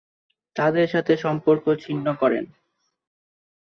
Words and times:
তাদের 0.55 0.87
সাথে 0.89 1.13
সম্পর্ক 1.17 1.65
ছিন্ন 1.83 2.05
করেন। 2.13 2.45